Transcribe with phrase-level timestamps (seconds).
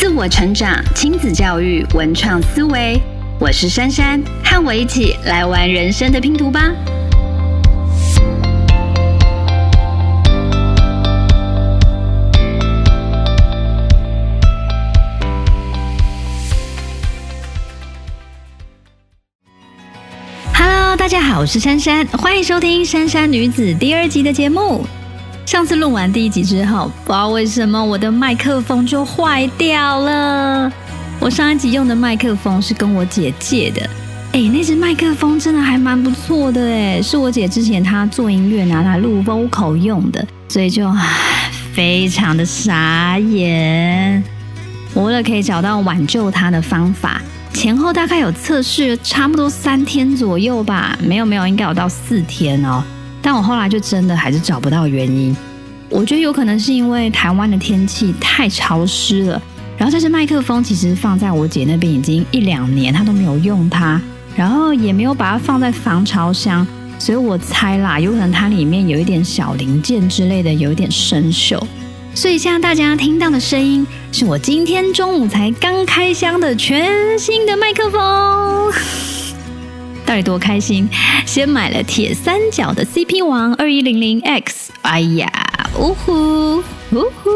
[0.00, 2.98] 自我成长、亲子教育、文创思维，
[3.38, 6.72] 我是珊珊，和我一起来玩人生的拼图吧。
[20.54, 24.82] Hello，大家好，我是珊珊，欢迎收听《珊珊女子》第二集的节目。
[25.50, 30.72] 上次录完第一集之后，不知道为什么我的麦克风就坏掉了。
[31.18, 33.82] 我上一集用的麦克风是跟我姐借的，
[34.30, 40.88] 哎，那只麦克风真的还蛮不错的，哎，是我姐之前她做音乐拿来录 vocal 用的，所以就
[41.74, 44.22] 非常的傻眼。
[44.94, 47.20] 我为了可以找到挽救它的方法，
[47.52, 52.84] 前后大概有测试差不多三天左右吧，没有没有，应该有到四天哦。
[53.22, 55.36] 但我后来就真的还是找不到原因，
[55.88, 59.42] 我觉得有可能是因为台湾的天气太潮湿了，
[59.76, 64.00] 然后这支麦克风其实放在我姐那边已经一两年，她都没有用它，
[64.34, 66.66] 然后也没有把它放在防潮箱，
[66.98, 71.60] 所以我猜啦，有可能它里面有一点小零件之类的，有一点生锈，
[72.14, 78.59] 所以现在大家听到的声音是我今天中午才刚开箱的全新的麦克风。
[80.10, 80.88] 到底多开心！
[81.24, 85.30] 先买了铁三角的 CP 王二一零零 X，哎呀，
[85.78, 86.56] 呜呼，
[86.90, 87.30] 呜呼，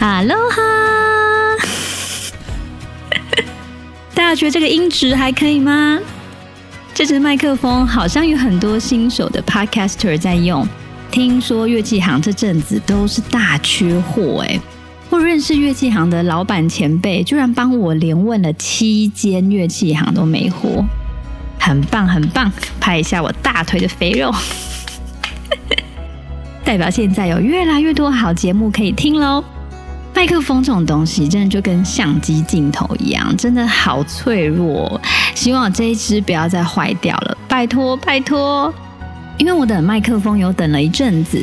[0.00, 0.60] 哈喽哈！
[4.12, 6.00] 大家觉得这个音质还可以吗？
[6.92, 10.66] 这支麦克风好像有很多新手的 Podcaster 在用，
[11.12, 14.60] 听说乐器行这阵子都是大缺货哎。
[15.08, 20.84] 我认识乐器行的老板前辈，居然帮我连问了七间乐器行都没货。
[21.60, 22.50] 很棒，很棒！
[22.80, 24.34] 拍一下我大腿的肥肉，
[26.64, 29.44] 代表现在有越来越多好节目可以听喽。
[30.12, 35.00] 麦克风这种东西，真的就跟相机镜头一样，真的好脆弱。
[35.34, 38.72] 希望这一支不要再坏掉了，拜托拜托！
[39.38, 41.40] 因为我等麦克风有等了一阵子，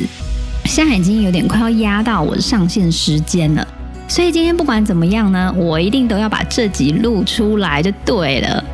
[0.66, 3.66] 现在已经有点快要压到我的上线时间了，
[4.06, 8.64] 所以今天不管怎么样呢，我一定都要把这集录出来就对了。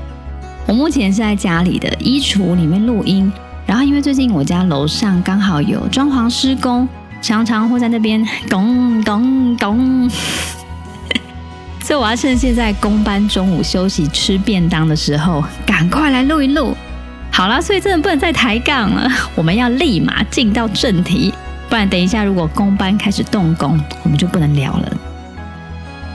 [0.66, 3.30] 我目前是在家里的衣橱里面录音，
[3.66, 6.88] 然后因为最近我家楼上刚好有装潢施工，
[7.20, 10.08] 常常会在那边咚咚咚，
[11.84, 16.74] 所以我要趁现在工班中午休息吃便当的时候，赶快来录一录。
[17.30, 21.34] 好了，所以真的不能再抬杠了，我们要立马进到正题，
[21.68, 24.96] 不然等一下如果工班开始动工，我们就不能聊了。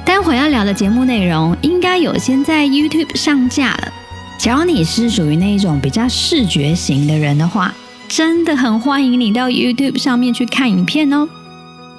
[0.04, 3.94] 待会要聊的节目内容，应该有先在 YouTube 上架了。
[4.40, 7.74] 假如你是属于那一种比较视觉型的人的话，
[8.08, 11.28] 真的很欢迎你到 YouTube 上面去看影片哦。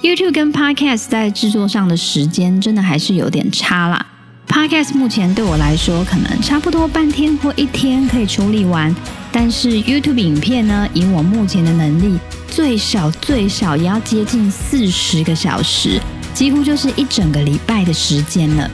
[0.00, 4.06] YouTube 跟 Podcast 在制作上的时间真的还是有点差啦。
[4.48, 8.96] Podcast 目前对我来说可能差不多半天或一天可以处理完，
[9.30, 12.18] 但是 YouTube 影片呢，以我目前的能力，
[12.48, 16.00] 最少最少也要接近四十个小时，
[16.32, 18.70] 几乎就是一整个礼拜的时间了。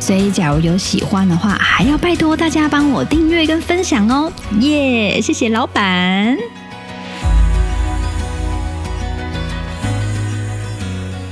[0.00, 5.20] 所以，假如有喜欢的话，还要拜托大家帮我订阅跟分享哦，耶！
[5.20, 6.36] 谢谢老板。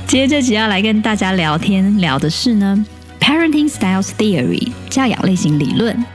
[0.07, 2.85] 接着，只要来跟大家聊天，聊的是呢
[3.19, 6.05] ，Parenting Styles Theory 教养类型理论。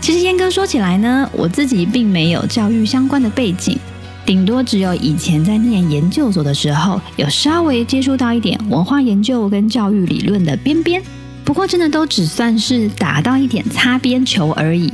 [0.00, 3.76] 其实，严格说起来呢，我自己并没有教育相关的背景，
[4.24, 11.02] 顶多只有以前在念研究所的时候，有稍微接触到一点文化研究跟教育理论的边边。
[11.48, 14.92] 不过，真的都只算是打到一点擦边球而已，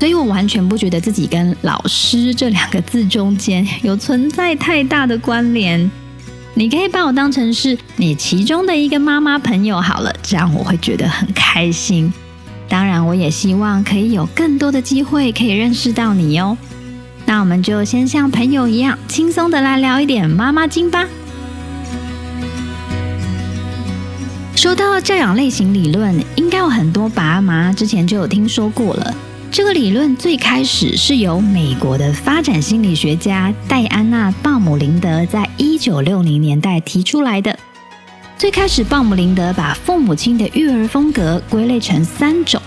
[0.00, 5.88] 所以我完全不觉得自己跟老师这两个字中间有存在太大的关联。
[6.54, 12.12] 你可以把我当成是你其中的一个妈妈朋友好了，这样我会觉得很开心。
[12.68, 16.58] 当然，我也希望可以有更多的机会可以认识到你哟。
[17.24, 21.06] 那我们就先像朋友一样轻松的来聊一点妈妈经吧。
[24.62, 29.12] 说到教养类型理论，应该有很多爸妈之前就有听说过了。
[29.50, 37.58] 这个理论最开始是由美国的发展心理学家戴安娜·鲍姆林德在一九六零年代提出来的。
[38.38, 42.62] 最开始，鲍姆林德把父母亲的育儿风格归类成三种。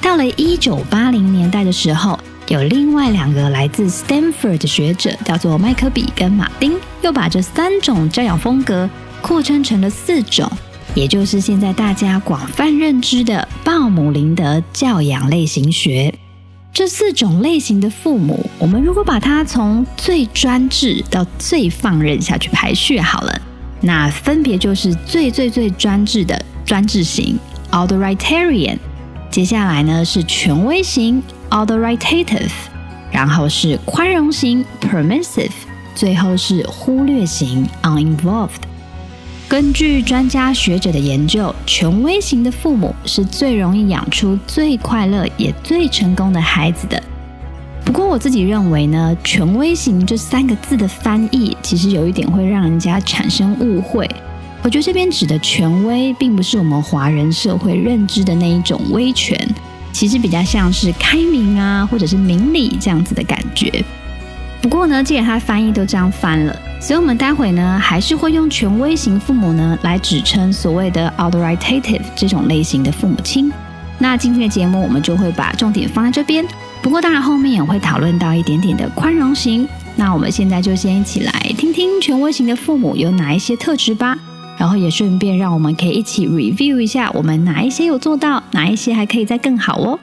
[0.00, 2.18] 到了一九八零年代的时候，
[2.48, 6.72] 有另外两个来自 Stanford 的学者，叫做麦克比跟马丁，
[7.02, 8.90] 又把这三种教养风格
[9.22, 10.50] 扩称成了四种。
[10.94, 16.12] 也就是现在大家广泛认知的鲍姆林德教养类型学，
[16.72, 23.40] 这四种类型的父母，我们如果把它从最专制到最放任下去排序好了，
[23.80, 27.38] 那分别就是最最最专制的专制型
[27.70, 28.78] （authoritarian），
[29.30, 32.50] 接下来呢是权威型 （authoritative），
[33.12, 35.52] 然后是宽容型 （permissive），
[35.94, 38.48] 最后是忽略型 （uninvolved）。
[39.50, 47.02] 根据专家学者的研究，权威型的父母是最容易养出最快乐也最成功的孩子的。
[47.84, 54.08] 不过我自己认为呢，权威型这三个字的翻译其实有一点会让人家产生误会。
[54.62, 59.36] 我觉得这边指的权威，并不是我们华人社会认知的那一种威权，
[59.90, 63.84] 其实比较像是开明啊，或者是明理这样子的感觉。
[64.62, 73.52] 不过呢，既然他翻译都这样翻了，所以我们待会呢还是会用权威型父母呢来指称所谓的 authoritative 这种类型的父母亲。
[73.98, 76.44] 那今天的节目我们就会把重点放在这边。
[76.82, 79.68] 不过当然后面也会讨论到一点点的宽容型。
[79.94, 84.16] 那我们现在就先一起来听听权威型的父母有哪一些特质吧，
[84.56, 90.00] 然后也顺便让我们可以一起 review 一下我们哪一些有做到，哪一些还可以再更好哦。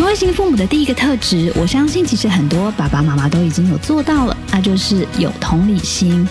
[0.00, 6.26] 权威型父母的第一个特质，我相信其实很多爸爸妈妈都已经有做到了，那就是有同理心。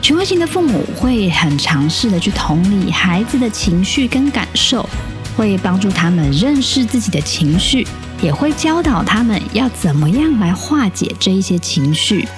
[0.00, 4.88] 权威型的父母会很尝试的去同理孩子的情绪跟感受，
[5.36, 7.84] 会帮助他们认识自己的情绪，
[8.22, 12.28] 也会教导他们要怎么样来化解这一些情绪。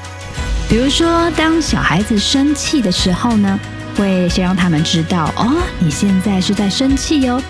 [0.71, 3.61] 比如说，当小孩子生气的时候呢，
[3.95, 7.43] 会先让他们知道哦，你现在是在生气哟。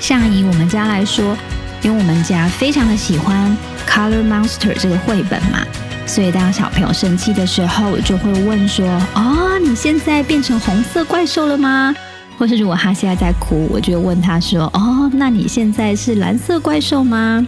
[0.00, 1.36] 像以我们家来说。
[1.86, 3.56] 因为我们家非常的喜欢
[3.88, 5.64] 《Color Monster》这个绘本嘛，
[6.04, 8.84] 所以当小朋友生气的时候，就会问说
[9.14, 11.94] ：“哦，你现在变成红色怪兽了吗？”
[12.36, 17.46] 或是如果他现在在哭，我就问他说：“哦，那你现在是蓝色怪兽吗？”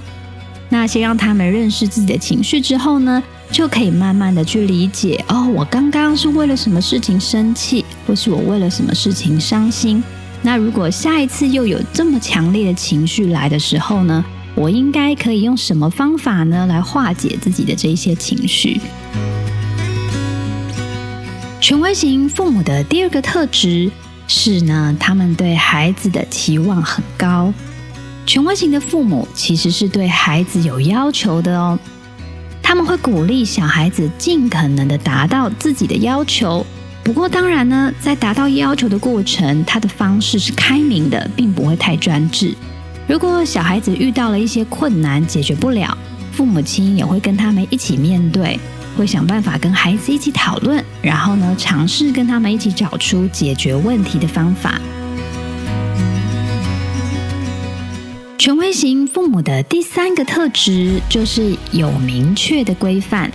[0.70, 3.20] 那先让他们认识自己的情绪之后呢，
[3.50, 10.00] 就可以慢慢的去理解：哦，我刚刚是为了什么事情生气，或是我为了什么事情伤心。
[10.42, 14.24] 那如果下一次又有这么强烈的情绪来的时候呢？
[14.54, 18.80] 我应该可以用什么方法呢来化解自己的这些情绪？
[21.60, 23.88] 权威型父母的第二个特质
[24.26, 27.54] 是呢，他们对孩子的期望很高。
[28.26, 31.78] 权威型的父母其实是对孩子有要求的哦，
[32.60, 36.66] 他们会鼓励小孩子尽可能的达到自己的要求。
[37.08, 42.54] 不过，当然呢，在达到要求的过程，他的方式是开明的，并不会太专制。
[43.06, 45.96] 如果小孩子遇到了一些困难，解决不了，
[46.32, 48.60] 父母亲也会跟他们一起面对，
[48.94, 54.78] 会想办法跟孩子一起讨论，然后呢，尝试跟他们一起找出解决问题的方法。
[58.36, 63.32] 权威型父母的第三个特质就是有明确的规范。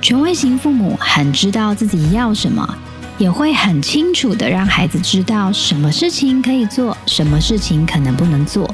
[0.00, 2.78] 权威型父母很知道自己要什么。
[3.18, 8.68] 也会很清楚的让孩子知道什么事情可以做，什么事情可能不能做。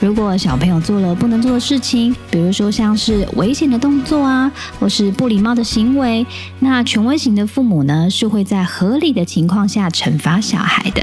[0.00, 6.26] 如果小朋友做了不能做的事情，比如说像是危险的动作啊，或是不礼貌的行为，
[6.58, 11.02] 那权威型的父母呢是会在合理的情况下惩罚小孩的。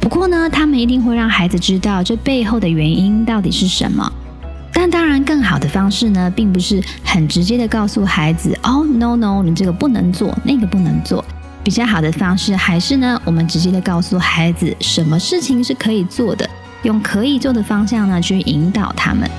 [0.00, 4.10] 不过呢，他们一定会让孩子知道这背后的原因到底是什么。
[4.72, 11.22] 但当然，更好的方式呢，并不是很直接的告诉孩子：“哦，no no，你这个不能做，那个不能做。”
[11.64, 16.48] 比较好的方式还是呢，我们直接的告诉孩子什么事情是可以做的，
[16.82, 19.30] 用可以做的方向呢去引导他们。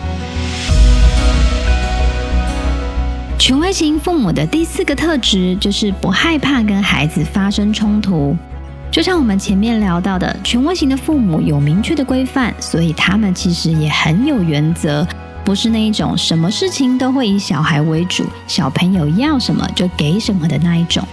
[3.38, 8.34] 权威型父母的第四个特质就是不害怕跟孩子发生冲突。
[8.90, 15.06] 就像我们前面聊到的，权威型的父母有明确的规范，所以他们其实也很有原则，
[15.44, 21.06] 不是那一种什么事情都会以小孩为主，小朋友要什么就给什么的那一种。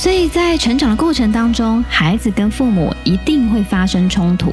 [0.00, 4.50] 所以在成长的过程当中，孩子跟父母一定会发生冲突。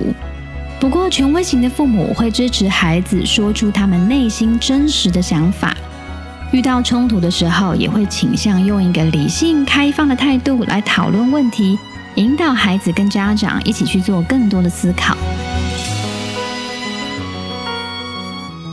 [0.78, 5.74] 不过，权威型的父母会支持孩子说出他们内心真实的想法。
[6.52, 11.80] 遇到冲突的时候，也会倾向用一个理性、开放的态度来讨论问题，
[12.16, 15.16] 引导孩子跟家长一起去做更多的思考。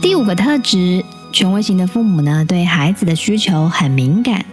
[0.01, 4.43] 第五个特质，权威型的父母呢，对孩子的需求很敏感。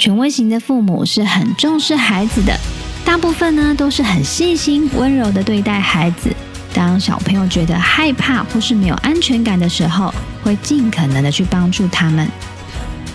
[0.00, 2.58] 权威型的父母是很重视孩子的，
[3.04, 6.34] 大部分呢都是很细心、温柔的对待孩子。
[6.72, 10.10] 当小朋友觉得害怕或是没有安全感的时候，
[10.42, 12.26] 会尽可能的去帮助他们。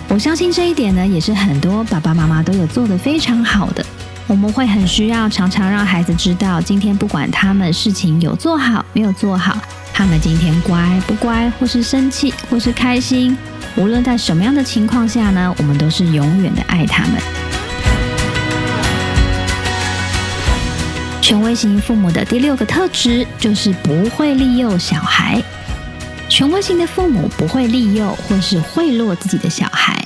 [0.10, 3.84] 我相信这一点呢，也是很多爸爸妈妈都有做得非常好的。
[4.27, 9.58] 我们会很需要常常让孩子知道，今天不管他们事情有做好没有做好，
[9.92, 13.36] 他们今天乖不乖，或是生气，或是开心。
[13.77, 17.22] 无论在什么样的情况下呢，我们都是永远的爱他们。
[21.22, 25.41] 权威型父母的第六个特质就是不会利诱小孩。
[26.29, 30.05] 权威型的父母不会利诱或是贿赂自己的小孩，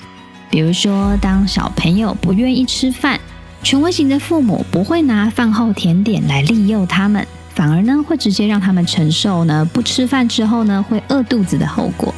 [0.49, 3.19] 比如说，当小朋友不愿意吃饭，
[3.63, 12.13] 权威型的父母不会拿饭后甜点来利诱他们，反而呢会直接让他们承受呢不吃饭之后呢会饿肚子的后果。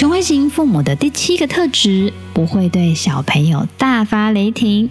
[0.00, 4.88] 权威型父母的第七个特质，不会对小朋友大发雷霆。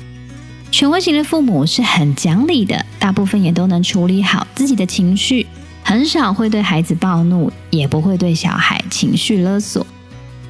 [0.70, 5.48] 权威型的父母是很讲理的，大部分也都能处理好自己的情绪，
[5.82, 9.84] 很少会对孩子暴怒，也不会对小孩情绪勒索。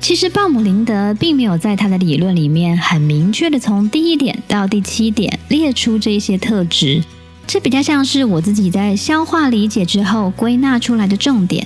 [0.02, 7.02] 其实鲍姆林德并没有在他的理论里面很明确的从第一点到第七点列出这些特质，
[7.48, 11.66] 这比较像是我自己在消化理解之后归纳出来的重点。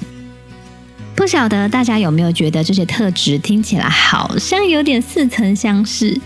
[1.15, 6.19] 不晓得大家有没有觉得这些特质听起来好像有点似曾相识？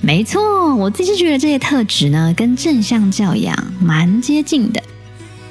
[0.00, 4.82] 没错，我自己觉得这些特质呢，跟正向教养蛮接近的。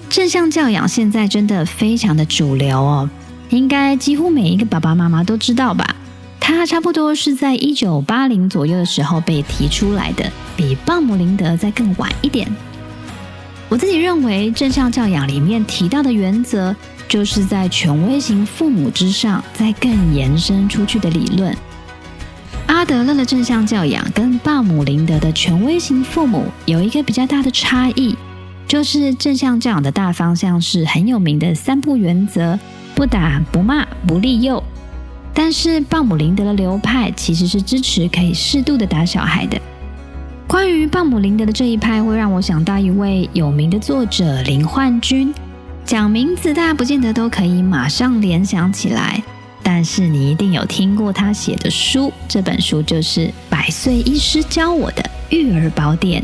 [0.09, 3.09] 正向教养现在真的非常的主流哦，
[3.49, 5.95] 应该几乎每一个爸爸妈妈都知道吧？
[6.39, 12.47] 它差不多是在一九八零左右的时候被提出来的，比鲍姆林德再更晚一点。
[13.69, 16.75] 我自己认为，正向教养里面提到的原则。
[17.07, 21.55] 就是在权威型父母之上，再更延伸出去的理论。
[22.65, 28.17] 阿德勒的正向教养跟鲍姆林德的权威型父母有一个比较大的差异，
[28.67, 32.57] 就是正向教养的大方向是很有名的三不原则：
[32.95, 34.61] 不打、不骂、不利诱。
[35.31, 39.61] 但是鲍姆林德的流派其实是支持可以适度的打小孩的。
[40.47, 45.33] 关于鲍姆林德的这一派，会让我想到一位有名的作者林焕君。
[45.83, 49.21] 讲名字，大家不见得都可以马上联想起来，
[49.63, 52.13] 但是你一定有听过他写的书。
[52.27, 56.23] 这本书就是百岁医师教我的育儿宝典，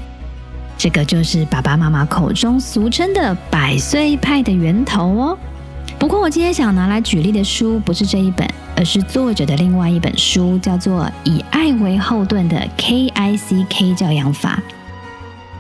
[0.78, 5.38] 这个就是爸爸妈妈口中俗称的百岁派的源头哦。
[6.02, 14.60] 不过我今天想拿来举例的书不是这一本，而是作者的另外一本书，叫做《以爱为后盾的 KICK 教养法》，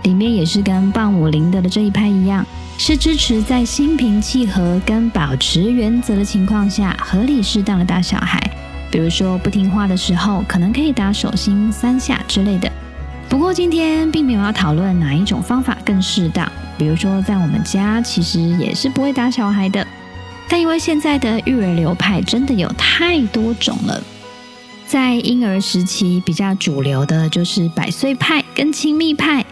[0.04, 2.44] 里面也是跟鲍姆林德的这一派一样。
[2.80, 8.42] 是支持在心平气和跟保持原则的情况下，合理适当的打小孩。
[8.90, 12.68] 比如说不听话的时候，可能可以打手心三下之类的。
[13.30, 16.52] 不过今天并没有要讨论哪一种方法更适当。
[16.80, 19.86] 比如说在我们家其实也是不会打小孩的，
[20.52, 24.04] 但因为现在的育儿流派真的有太多种了。
[24.86, 29.46] 在婴儿时期比较主流的就是百岁派跟亲密派。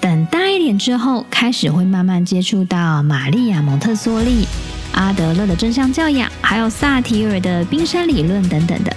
[0.00, 4.48] 等大一点之后，开始会慢慢接触到玛利亚·蒙特梭利、
[4.92, 8.96] 阿德勒的正向教养，还有萨提尔的冰山理论等等的。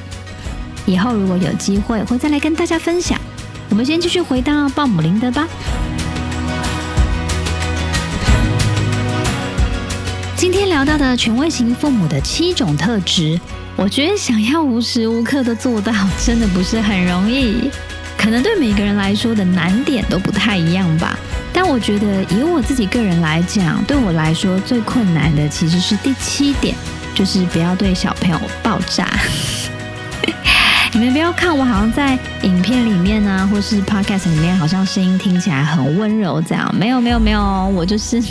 [0.85, 3.19] 以后如果有机会，会再来跟大家分享。
[3.69, 5.45] 我们先继续回到鲍姆林德吧。
[10.59, 13.39] 天聊到的权威型父母的七种特质，
[13.77, 17.71] 我觉得想要无时无刻都做到，真的不是很容易。
[18.17, 21.17] 可能对每个人来说的难点都不太一样吧，
[21.53, 26.75] 但我觉得以我自己个人来讲，对我来说最困难的其实是第七点，
[27.15, 29.07] 就是不要对小朋友爆炸。
[30.91, 37.41] 你们不要看我好像在影片里面呢，或是 podcast 里面，好像声音听起来很温柔这样，没有没有没有，
[37.73, 38.21] 我就是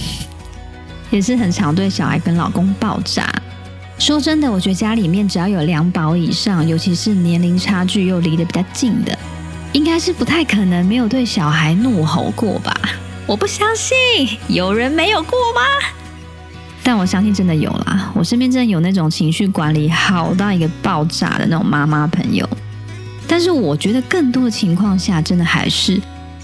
[1.10, 3.26] 也是很常对小孩跟老公爆炸。
[3.98, 9.18] 说真的，我觉得家里面只要有两宝以上，尤其是年龄差距又离得比较近的。
[9.72, 12.74] 应该是不太可能没有对小孩怒吼过吧？
[13.26, 13.96] 我不相信
[14.48, 15.60] 有人没有过吗？
[16.82, 18.10] 但我相信真的有啦。
[18.14, 22.48] 我身边真的有那种情绪管理好到一个爆炸的那种妈妈朋友。
[23.26, 26.00] 但是我觉得更多的情况下，真的还是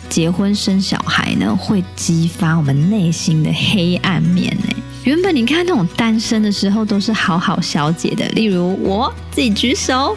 [0.08, 4.74] 结婚生小孩呢，会激发我们内心的黑暗面呢。
[5.04, 10.16] 原本你看那种单身的时候都是好好小姐的，例如我自己举手。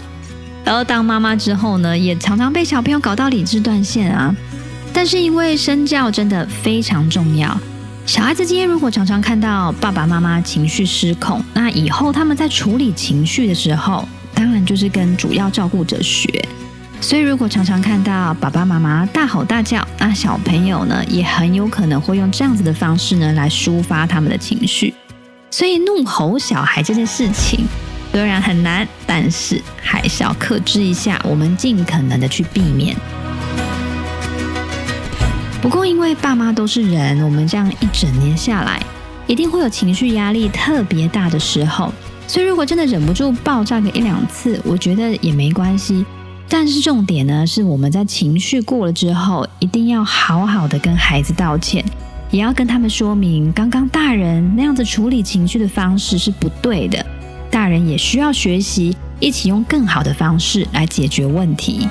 [0.63, 4.35] 然后当妈妈之后呢，也常常被小朋友搞到理智断线啊。
[4.93, 7.55] 但是因为身教真的非常重要，
[8.05, 16.43] 小孩子今天如果常常看到爸爸妈妈情绪失控，那以后他们在处理情绪的时候，当然就是跟主要照顾者学。
[16.99, 24.93] 所以如果常常看到爸爸妈妈大吼大叫，那小朋友呢也很有可能会用这样子的方式呢来抒发他们的情绪。
[25.49, 27.65] 所以怒吼小孩这件事情。
[28.13, 32.95] 虽然很难，但是还是要克制一下，我们尽可能的去避免。
[35.61, 38.81] 不过，因为爸妈都是人，我们这样一整年下来，
[39.27, 41.93] 一定会有情绪压力特别大的时候。
[42.27, 46.03] 所以，如果真的忍不住爆炸个一两次，我觉得也没关系。
[46.49, 51.83] 但是重点呢，是我们在情绪过了之后，一定要好好的跟孩子道歉，
[52.31, 57.05] 也要跟他们说明，刚刚大人那样子处理情绪的方式是不对的，
[57.51, 61.87] 大人也需要学习，一起用更好的方式来解决问题。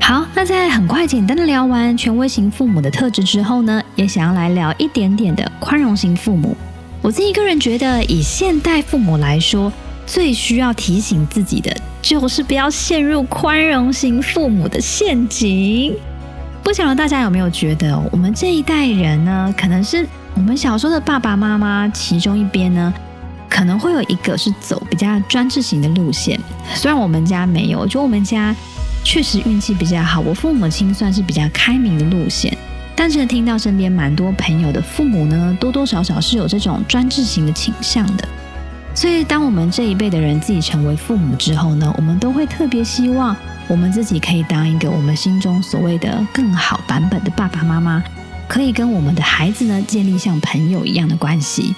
[0.00, 6.56] 好，那在很快简单的聊完权威型父母的特质之后呢，也想要来聊一点点的宽容型父母。
[7.02, 9.70] 我自己个人觉得，以现代父母来说，
[10.06, 15.96] 最需要提醒自己的，就是不要陷入宽容型父母的陷阱。
[16.62, 22.92] 不晓得大家有没有觉得，我们这一代人呢，可能是我们小时候的爸爸妈妈其中一边呢，
[23.48, 26.38] 可能会有一个是走比较专制型的路线。
[26.74, 28.54] 虽然我们家没有，就我们家。
[29.06, 32.56] 确实运气比较好，我父母亲算是比较开明的路线，
[32.96, 38.26] 但是听到身边蛮多朋友的父母呢，多多少少是有这种专制型的倾向的。
[38.94, 43.36] 所以，当我们这一辈的人自己成为父母之后呢，我们都会特别希望
[43.66, 48.02] 我们自己可以当一个我们心中所谓的更好版本的爸爸妈妈，
[48.48, 51.74] 可以跟我们的孩子呢建立像朋友一样的关系。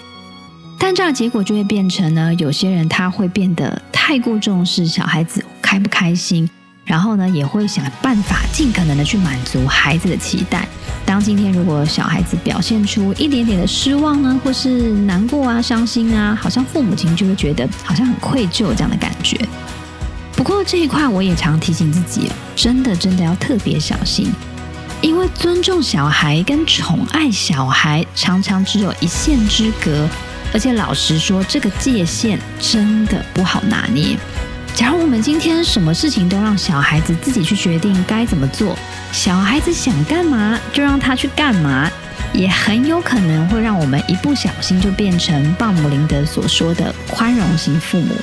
[0.79, 6.49] 但这样结果就会变成呢，有些人他会变得太过重视小孩子开不开心。
[6.87, 10.67] 然后呢，也会想办法尽可能的去满足孩子的期待。
[11.05, 19.37] 当今天如果小孩子表现出一点点的失望呢，或是难过啊、伤心啊，好像父母亲就会觉得好像很愧疚这样的感觉。
[20.37, 24.31] 不过这一块我也常提醒自己，真的真的要特别小心，
[25.01, 30.09] 因为尊重小孩跟宠爱小孩常常只有一线之隔，
[30.53, 34.17] 而且老实说，这个界限真的不好拿捏。
[34.77, 38.77] 假如我们今天什么事情都让小孩子自己去决定该怎么做，
[39.11, 41.91] 小孩子想干嘛就让他去干嘛，
[42.35, 48.15] 也很有可能会让我们一不小心就变成鲍姆林德所说的宽容型父母。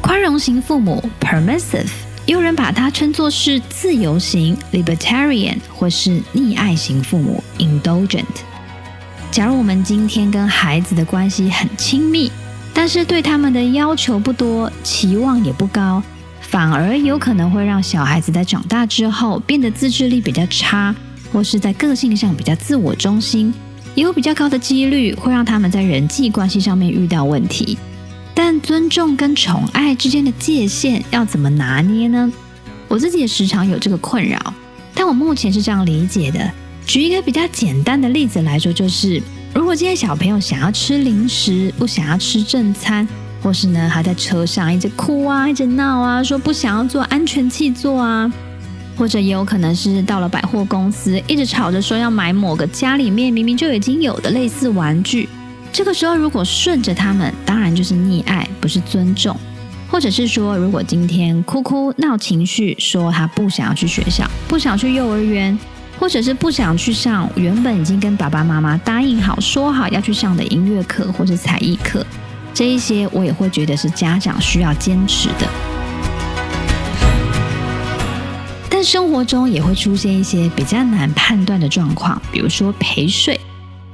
[0.00, 1.86] 宽容型父母 （permissive），
[2.26, 8.24] 有人把它称作是自由型 （libertarian） 或是溺爱型父母 （indulgent）。
[9.30, 12.32] 假如我们今天跟孩子的关系很亲密，
[12.78, 16.02] 但是对他们的要求不多，期望也不高，
[16.42, 20.94] 反而有可能会让小孩子在长大之后变得自制力比较差，
[21.32, 23.52] 或是在个性上比较自我中心，
[23.94, 27.78] 也有比较高的几率会让他们在人际关系上面遇到问题。
[28.34, 32.30] 但尊重跟宠爱之间的界限要怎么拿捏呢？
[32.88, 34.52] 我自己也时常有这个困扰，
[34.94, 36.52] 但我目前是这样理解的。
[36.86, 39.22] 举一个比较简单的例子来说，就是。
[39.56, 43.08] 如果今天小朋友想要吃零食，不想要吃正餐，
[43.42, 48.30] 或是呢还在车上一直哭啊，一直闹啊，说不想要坐安全气座啊，
[48.98, 55.26] 或者也有可能是到了百货公司，一直吵着说要买某个家里面明明就已经有的类似玩具。
[55.72, 59.34] 这个时候如果顺着他们，当然就是溺爱，不是尊重。
[59.88, 65.58] 或者是说，如果今天哭哭闹情绪，说他不想要去学校，不想去幼儿园。
[65.98, 72.04] 或者是不想去上原本已经跟爸爸妈妈答应好说好要去上的音乐课或是才艺课，
[72.52, 75.48] 这一些我也会觉得是家长需要坚持的。
[78.68, 83.40] 但生活中也会出现一些比较难判断的状况，比如说陪睡，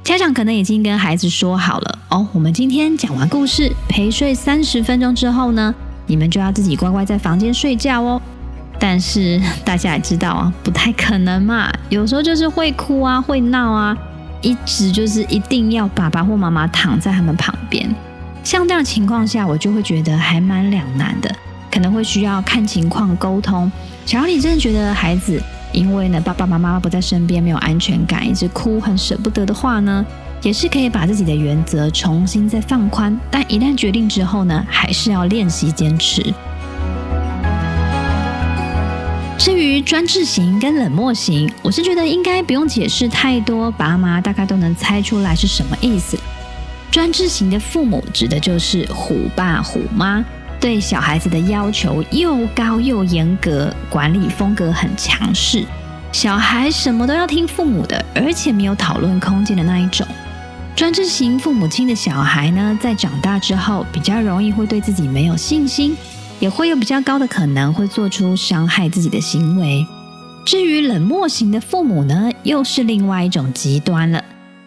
[0.03, 5.73] 家长可能已经跟孩子说好了哦，我们今天讲完故事陪睡三十分钟之后呢，
[6.05, 8.21] 你们就要自己乖乖在房间睡觉哦。
[8.85, 11.71] 但是大家也知道啊，不太可能嘛。
[11.87, 13.97] 有时候就是会哭啊，会闹啊，
[14.41, 17.89] 一直就是一定要爸爸或妈妈躺在他们旁边。
[18.43, 21.33] 像这样情况下，我就会觉得还蛮两难的，
[21.71, 23.71] 可能会需要看情况沟通。
[24.05, 25.41] 假如你真的觉得孩子
[25.71, 30.05] 因为呢爸爸妈妈不在身边没有安全感，一直哭很舍不得的话呢，
[30.41, 33.17] 也是可以把自己的原则重新再放宽。
[33.31, 36.33] 但一旦决定之后呢，还是要练习坚持。
[39.85, 46.17] 专制型跟冷漠型，我是觉得应该不用解释太多，爸妈大概都能猜出来是什么意思。
[46.89, 50.23] 专制型的父母指的就是虎爸虎妈，
[50.59, 55.65] 对小孩子的要求又高又严格，管理风格很强势，
[56.11, 60.07] 小孩什么都要听父母的，而且没有讨论空间的那一种。
[60.75, 65.95] 专制型父母亲的小孩呢，在长大之后比较容易会对自己没有信心。
[66.43, 69.87] 也会有比较高的可能会做出伤害自己的行为。
[70.43, 74.21] 至于冷漠型的父母呢，又是另外一种极端了。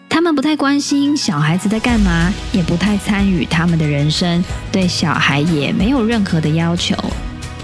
[0.09, 6.95] 他们不太关心小孩子在干嘛，也不太参与他们的人生，对小孩也没有任何的要求。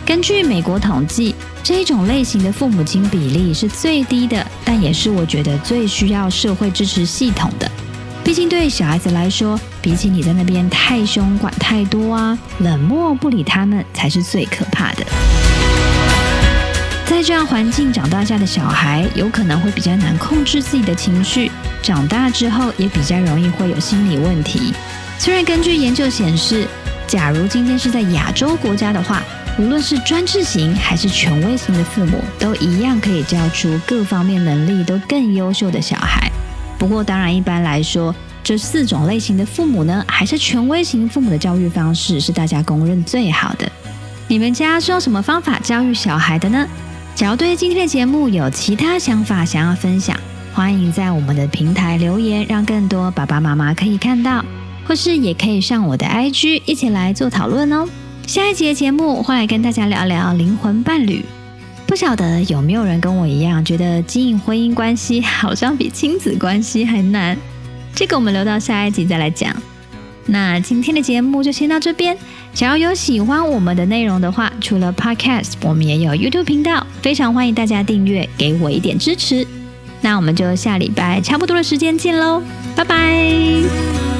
[0.05, 7.67] 根据美国统计，这一种类型的父母亲比例是最低的，但也是我觉得最需要社会支持系统的。
[8.23, 15.05] 毕竟对小孩子来说，比起你在那边太凶、管太多啊，冷漠不理他们才是最可怕的。
[17.05, 24.73] 在这样环境长大下的小孩，有可能会比较难控制自己的情绪，长大之后也比较容易会有心理问题。
[25.19, 26.65] 虽然根据研究显示，
[27.05, 29.21] 假如今天是在亚洲国家的话，
[29.59, 36.31] 无论是专制型还是权威型的父母，都一样可以教出各方面能力都更优秀的小孩。
[36.79, 43.71] 不过，当然一般来说，这四种类型的父母呢，还是权威型父母的教育方式是大家公认最好的。
[44.27, 46.67] 你们家是用什么方法教育小孩的呢？
[47.15, 50.17] 假如对今天的节目有其他想法想要分享，
[50.53, 54.43] 欢迎在我们的平台留言，让更多爸爸妈妈可以看到，
[54.85, 57.87] 或是也可以上我的 IG 一起来做讨论哦。
[58.27, 61.23] 下一节节目会来跟大家聊聊灵魂伴侣。
[61.85, 67.37] 不晓得有没有人跟我一样，觉得经营婚姻关系好像比亲子关系还难？
[67.95, 69.55] 这个我们留到下一集再来讲。
[70.25, 72.17] 那今天的节目就先到这边。
[72.53, 79.45] 只要有喜欢我们的内容的话，除了 Podcast，我们也有 YouTube 频道，非常欢迎大家订阅，给我一点支持。
[80.01, 82.43] 那我们就下礼拜差不多的时间见喽，
[82.75, 84.12] 拜拜。